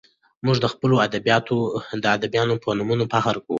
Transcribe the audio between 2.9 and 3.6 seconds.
فخر کوو.